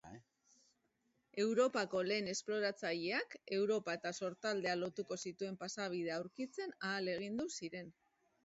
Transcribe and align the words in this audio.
Europako 1.41 2.01
lehen 2.11 2.31
esploratzaileak 2.31 3.35
Europa 3.59 3.95
eta 3.99 4.15
Sortaldea 4.23 4.75
lotuko 4.85 5.21
zituen 5.29 5.61
pasabidea 5.67 6.19
aurkitzen 6.23 6.79
ahalegindu 6.91 7.51
ziren. 7.63 7.95